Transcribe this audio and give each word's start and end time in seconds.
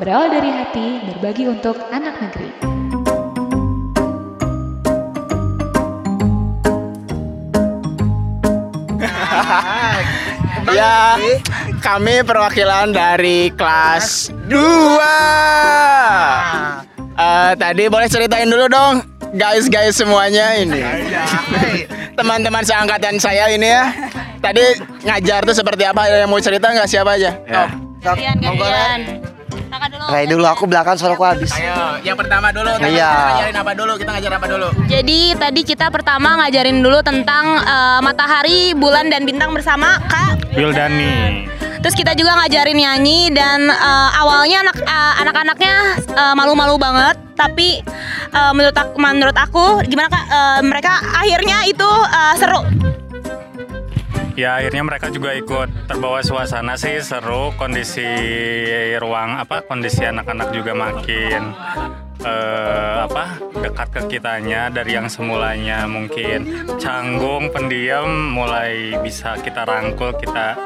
berawal 0.00 0.32
dari 0.32 0.48
hati, 0.48 1.04
berbagi 1.12 1.44
untuk 1.44 1.76
anak 1.92 2.16
negeri. 2.16 2.50
Ya, 10.70 11.18
kami 11.82 12.22
perwakilan 12.22 12.94
dari 12.94 13.50
kelas 13.58 14.30
2. 14.46 14.54
Eh, 17.16 17.52
tadi 17.58 17.90
boleh 17.90 18.06
ceritain 18.06 18.46
dulu 18.46 18.70
dong, 18.70 19.02
guys-guys 19.34 19.98
semuanya 19.98 20.54
ini. 20.60 20.78
Teman-teman 22.14 22.62
seangkatan 22.62 23.18
saya 23.18 23.50
ini 23.50 23.66
ya. 23.66 23.90
Tadi 24.38 24.62
ngajar 25.02 25.42
tuh 25.42 25.56
seperti 25.56 25.82
apa? 25.88 26.06
Yang 26.06 26.28
mau 26.30 26.38
cerita 26.38 26.70
nggak 26.70 26.86
siapa 26.86 27.18
aja? 27.18 27.34
Ya. 27.48 27.66
Top. 28.00 28.16
Gantian, 28.16 28.36
gantian. 28.40 29.19
Kakak 29.70 29.88
dulu. 29.94 30.04
Ray 30.10 30.24
dulu 30.26 30.44
aku 30.50 30.64
belakang 30.66 30.98
soalnya 30.98 31.14
aku 31.14 31.26
habis. 31.30 31.50
Ayo, 31.54 32.02
yang 32.02 32.18
pertama 32.18 32.50
dulu. 32.50 32.70
Iya. 32.82 33.10
Ngajarin 33.14 33.58
apa 33.62 33.72
dulu? 33.78 33.92
Kita 34.02 34.10
ngajar 34.18 34.32
apa 34.34 34.46
dulu? 34.50 34.68
Jadi 34.90 35.20
tadi 35.38 35.60
kita 35.62 35.86
pertama 35.94 36.28
ngajarin 36.42 36.82
dulu 36.82 36.98
tentang 37.06 37.44
eh, 37.62 38.00
matahari, 38.02 38.74
bulan 38.74 39.06
dan 39.06 39.22
bintang 39.22 39.54
bersama 39.54 40.02
Kak. 40.10 40.58
Wildani. 40.58 41.46
Terus 41.80 41.96
kita 41.96 42.12
juga 42.12 42.36
ngajarin 42.36 42.76
nyanyi 42.76 43.30
dan 43.30 43.70
eh, 43.70 44.10
awalnya 44.18 44.66
anak 44.66 44.76
eh, 44.82 45.14
anak-anaknya 45.22 45.74
eh, 46.18 46.34
malu-malu 46.34 46.74
banget, 46.74 47.16
tapi 47.38 47.78
eh, 48.34 48.52
menurut 48.52 48.74
aku, 48.74 48.94
menurut 48.98 49.38
aku 49.38 49.64
gimana 49.86 50.10
Kak? 50.10 50.24
Eh, 50.26 50.60
mereka 50.66 50.92
akhirnya 51.14 51.62
itu 51.62 51.90
eh, 52.10 52.34
seru. 52.36 52.60
Ya 54.40 54.56
akhirnya 54.56 54.80
mereka 54.88 55.12
juga 55.12 55.36
ikut 55.36 55.68
terbawa 55.84 56.24
suasana 56.24 56.72
sih 56.80 56.96
seru 57.04 57.52
kondisi 57.60 58.08
ruang 58.96 59.36
apa 59.36 59.60
kondisi 59.60 60.00
anak-anak 60.08 60.48
juga 60.56 60.72
makin 60.72 61.52
eh, 62.24 62.96
apa 63.04 63.36
dekat 63.60 63.88
ke 63.92 64.00
kitanya 64.16 64.72
dari 64.72 64.96
yang 64.96 65.12
semulanya 65.12 65.84
mungkin 65.84 66.72
canggung 66.80 67.52
pendiam 67.52 68.32
mulai 68.32 68.96
bisa 69.04 69.36
kita 69.44 69.68
rangkul 69.68 70.16
kita 70.16 70.56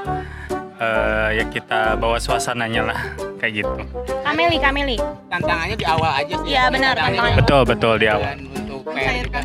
eh, 0.78 1.42
ya 1.42 1.44
kita 1.50 1.98
bawa 1.98 2.22
suasananya 2.22 2.94
lah 2.94 3.00
kayak 3.42 3.66
gitu. 3.66 3.75
Kameli, 4.22 4.62
Kameli. 4.62 4.97
Tantangannya 5.27 5.75
di 5.75 5.86
awal 5.91 6.22
aja 6.22 6.34
sih. 6.47 6.55
Iya, 6.55 6.70
benar, 6.70 6.94
tantangannya. 6.94 7.42
Betul 7.42 7.62
betul 7.66 7.94
di 7.98 8.06
awal. 8.06 8.53
PR 8.95 9.14
juga. 9.20 9.41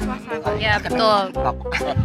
Ya 0.55 0.75
betul. 0.77 1.21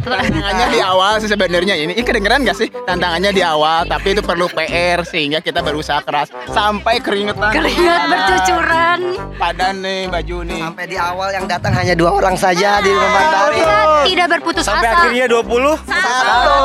Tantangannya 0.01 0.67
di 0.69 0.79
awal 0.81 1.13
sih 1.19 1.29
sebenarnya 1.29 1.75
ini. 1.75 1.93
Ini 1.93 2.03
kedengeran 2.03 2.43
gak 2.43 2.57
sih? 2.57 2.67
Tantangannya 2.71 3.31
di 3.31 3.41
awal, 3.41 3.85
tapi 3.85 4.11
itu 4.11 4.21
perlu 4.21 4.49
PR 4.49 5.03
sehingga 5.03 5.39
kita 5.39 5.61
berusaha 5.61 6.01
keras 6.01 6.33
sampai 6.49 6.99
keringetan. 6.99 7.51
Keringat 7.51 8.01
bercucuran. 8.07 8.99
Padan 9.35 9.75
nih 9.79 10.01
baju 10.07 10.37
nih. 10.43 10.61
Sampai 10.61 10.85
di 10.87 10.97
awal 10.97 11.29
yang 11.31 11.45
datang 11.45 11.73
hanya 11.73 11.93
dua 11.93 12.11
orang 12.11 12.35
saja 12.35 12.79
di 12.79 12.89
rumah 12.89 13.23
tari. 13.29 13.61
Tidak 14.05 14.27
berputus 14.29 14.63
Sampai 14.63 14.89
asa. 14.89 14.97
akhirnya 15.01 15.25
20 15.27 15.75
Satu. 15.81 16.57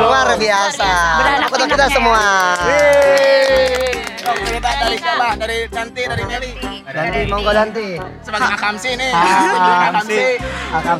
Luar 0.00 0.28
biasa. 0.34 0.90
Beranak 1.18 1.48
Foto 1.48 1.64
kita 1.64 1.74
pinaknya. 1.86 1.94
semua. 1.94 2.22
Oh, 4.64 4.76
dari 4.80 4.96
siapa? 4.96 5.26
Dari 5.36 5.58
nanti 5.68 6.00
dari 6.08 6.24
Meli. 6.24 6.52
Danti, 6.84 7.20
monggo 7.28 7.52
Danti. 7.52 7.88
Sebagai 8.24 8.50
Akamsi 8.56 8.90
nih. 8.96 9.12
Ah, 9.12 9.92
Akamsi. 9.92 10.22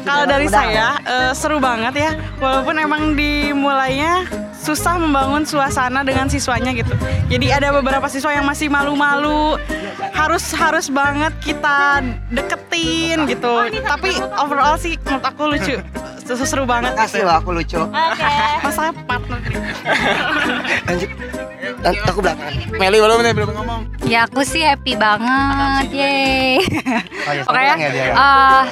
Kalau 0.05 0.25
dari 0.29 0.47
saya 0.53 0.89
eh, 1.01 1.33
seru 1.33 1.57
banget 1.57 1.95
ya, 1.97 2.11
walaupun 2.41 2.77
emang 2.77 3.17
dimulainya 3.17 4.29
susah 4.65 4.97
membangun 4.97 5.45
suasana 5.45 6.01
dengan 6.05 6.29
siswanya 6.29 6.73
gitu. 6.73 6.92
Jadi 7.29 7.47
ada 7.53 7.69
beberapa 7.73 8.09
siswa 8.09 8.33
yang 8.33 8.48
masih 8.48 8.73
malu-malu, 8.73 9.61
harus 10.12 10.45
harus 10.57 10.89
banget 10.89 11.33
kita 11.45 12.01
deketin 12.33 13.29
gitu. 13.29 13.69
Tapi 13.85 14.17
overall 14.41 14.77
sih 14.81 14.96
menurut 15.05 15.25
aku 15.25 15.42
lucu, 15.52 15.77
seru, 16.24 16.45
seru 16.45 16.64
banget. 16.64 16.92
Kasih 16.95 17.20
Gitu. 17.20 17.27
loh 17.27 17.36
aku 17.36 17.51
lucu. 17.52 17.80
Oke. 17.80 18.33
Masa 18.64 18.83
partner 19.05 19.39
nih. 19.40 19.61
Lanjut. 20.89 21.11
Dan 21.80 21.95
aku 22.02 22.20
belakang. 22.20 22.52
Meli 22.74 22.98
belum 22.98 23.18
nih 23.20 23.33
belum 23.33 23.51
ngomong. 23.55 23.80
Ya 24.05 24.24
aku 24.24 24.40
sih 24.42 24.61
happy 24.61 24.96
banget, 24.96 25.89
yeay. 25.90 26.61
Oh 27.24 27.33
ya, 27.36 27.42
Oke 27.45 27.57
ya, 27.57 27.74
ya 27.74 27.89
dia. 27.89 28.05
ya. 28.05 28.13
eh, 28.13 28.63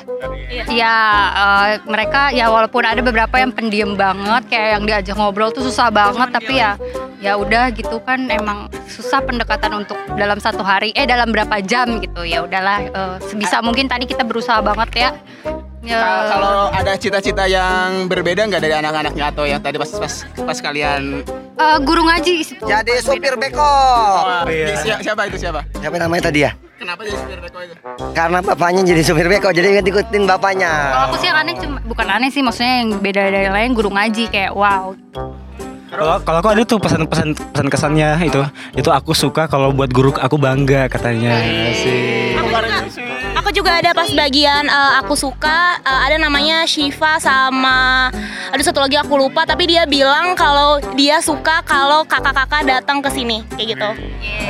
ya 0.70 0.96
eh, 1.30 1.68
mereka 1.86 2.28
ya 2.30 2.48
walaupun 2.48 2.84
ada 2.84 3.00
beberapa 3.00 3.36
yang 3.36 3.48
pendiam 3.48 3.96
banget, 3.96 4.44
kayak 4.46 4.68
yang 4.70 4.84
diajak 4.84 5.16
ngobrol 5.16 5.48
tuh 5.48 5.64
susah 5.64 5.88
banget, 5.88 6.28
tapi 6.30 6.60
ya 6.60 6.76
ya 7.16 7.32
udah 7.34 7.72
gitu 7.72 7.96
kan 8.02 8.28
emang 8.28 8.68
susah 8.84 9.20
pendekatan 9.20 9.72
untuk 9.74 9.96
dalam 10.12 10.36
satu 10.36 10.60
hari, 10.60 10.92
eh 10.92 11.04
dalam 11.04 11.32
berapa 11.32 11.60
jam 11.62 11.96
gitu 11.96 12.24
ya 12.24 12.44
udahlah 12.44 12.78
eh, 12.82 13.16
sebisa 13.22 13.60
mungkin 13.60 13.88
tadi 13.88 14.04
kita 14.04 14.20
berusaha 14.22 14.60
banget 14.60 14.90
ya. 14.94 15.10
Ya, 15.82 15.98
Kal- 15.98 16.30
Kalau 16.30 16.56
ada 16.70 16.92
cita-cita 16.94 17.42
yang 17.44 18.06
berbeda 18.06 18.46
nggak 18.46 18.62
dari 18.62 18.70
anak-anaknya 18.72 19.34
atau 19.34 19.42
yang 19.42 19.58
tadi 19.58 19.82
pas 19.82 19.90
pas 19.90 20.14
pas 20.22 20.58
kalian 20.62 21.26
eh, 21.58 21.76
guru 21.82 22.06
ngaji 22.06 22.54
Jadi 22.54 22.92
supir 23.02 23.34
beko. 23.34 23.58
Wah, 23.58 24.46
si- 24.78 25.02
siapa 25.02 25.26
itu 25.26 25.42
siapa? 25.42 25.66
Siapa 25.74 25.98
namanya 25.98 26.30
tadi 26.30 26.46
ya? 26.46 26.54
Kenapa 26.78 27.02
jadi 27.02 27.18
supir 27.18 27.38
beko 27.42 27.58
itu? 27.60 27.74
Karena 28.14 28.38
bapaknya 28.38 28.82
jadi 28.84 29.02
supir 29.02 29.26
beko, 29.26 29.50
jadi 29.50 29.82
ikutin 29.82 30.22
bapaknya. 30.22 30.70
Kalau 30.70 31.04
aku 31.10 31.16
sih 31.18 31.26
yang 31.26 31.38
aneh 31.42 31.54
cuma 31.58 31.78
bukan 31.82 32.06
aneh 32.08 32.30
sih, 32.30 32.42
maksudnya 32.42 32.74
yang 32.78 33.02
beda 33.02 33.20
dari 33.26 33.42
yang 33.42 33.54
lain 33.54 33.70
guru 33.74 33.90
ngaji 33.90 34.30
kayak 34.30 34.54
wow. 34.54 34.94
Kalau 35.92 36.16
kalau 36.24 36.38
aku 36.40 36.48
ada 36.48 36.62
tuh 36.64 36.80
pesan-pesan 36.80 37.28
pesan 37.52 37.68
kesannya 37.68 38.16
itu 38.24 38.40
itu 38.72 38.88
aku 38.88 39.12
suka 39.12 39.44
kalau 39.44 39.76
buat 39.76 39.92
guru 39.92 40.08
aku 40.14 40.40
bangga 40.40 40.88
katanya 40.88 41.36
sih. 41.74 42.32
Aku 42.32 42.48
aku 43.52 43.60
juga 43.60 43.84
ada 43.84 43.92
pas 43.92 44.08
bagian 44.08 44.64
eh, 44.64 44.92
aku 45.04 45.12
suka 45.12 45.76
eh, 45.84 46.00
ada 46.08 46.16
namanya 46.16 46.64
Shiva 46.64 47.20
sama 47.20 48.08
ada 48.48 48.62
satu 48.64 48.80
lagi 48.80 48.96
aku 48.96 49.12
lupa 49.20 49.44
tapi 49.44 49.68
dia 49.68 49.84
bilang 49.84 50.32
kalau 50.32 50.80
dia 50.96 51.20
suka 51.20 51.60
kalau 51.60 52.00
kakak-kakak 52.08 52.64
datang 52.64 53.04
ke 53.04 53.12
sini 53.12 53.44
kayak 53.52 53.76
gitu. 53.76 53.90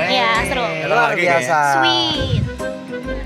Iya, 0.07 0.31
seru. 0.47 0.63
Luar 0.87 1.19
biasa. 1.19 1.83
Sweet. 1.83 2.43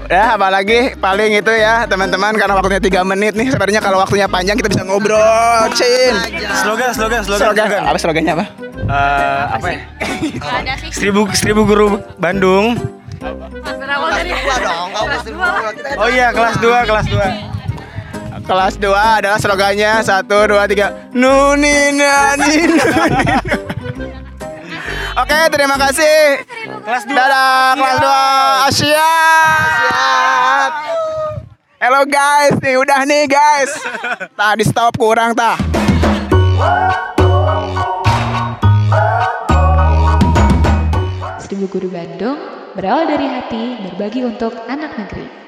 Ya, 0.08 0.32
apalagi 0.32 0.96
paling 0.96 1.44
itu 1.44 1.52
ya 1.52 1.84
teman-teman 1.84 2.32
karena 2.40 2.56
waktunya 2.56 2.80
3 2.80 3.12
menit 3.12 3.36
nih. 3.36 3.52
Sebenarnya 3.52 3.84
kalau 3.84 4.00
waktunya 4.00 4.24
panjang 4.32 4.56
kita 4.56 4.72
bisa 4.72 4.80
ngobrol, 4.80 5.68
Cin. 5.76 6.16
Slogan 6.64 6.96
slogan 6.96 7.20
slogan. 7.20 7.52
Slogan, 7.52 7.84
apa 7.84 7.98
slogannya 8.00 8.32
apa? 8.32 8.44
Eh, 8.80 9.44
apa 9.60 9.66
ya? 9.68 9.80
Ada 10.40 10.72
sih. 10.80 10.88
Seribu 10.88 11.28
seribu 11.36 11.68
guru 11.68 12.00
Bandung. 12.16 12.95
Dua 13.16 14.56
dong, 14.60 14.86
kau 14.92 15.04
pasti 15.08 15.30
dua. 15.32 15.46
Kita 15.72 15.88
Oh 15.96 16.08
iya 16.12 16.28
kelas 16.36 16.56
2 16.60 16.88
kelas 16.88 17.06
2 17.08 18.44
Kelas 18.46 18.74
2 18.78 18.92
adalah 18.92 19.38
slogannya 19.40 19.92
1 20.04 20.28
2 20.28 20.52
3 20.52 21.16
Nuni 21.16 21.96
nani 21.96 22.54
nuni. 22.68 23.26
Oke, 25.16 25.38
terima 25.48 25.80
kasih. 25.80 26.44
Kelas 26.84 27.04
2 27.08 27.16
Dadah, 27.16 27.72
kelas 27.74 27.96
2 28.04 28.68
Asia. 28.68 29.12
Halo 31.76 32.04
guys, 32.04 32.54
nih 32.60 32.76
udah 32.76 33.00
nih 33.08 33.24
guys. 33.24 33.72
Tadi 34.36 34.64
stop 34.68 35.00
kurang 35.00 35.32
tah. 35.32 35.56
Seribu 41.40 41.66
Guru 41.70 41.88
Bandung 41.88 42.55
berawal 42.76 43.08
dari 43.08 43.24
hati, 43.24 43.80
berbagi 43.80 44.20
untuk 44.20 44.52
anak 44.68 45.00
negeri. 45.00 45.45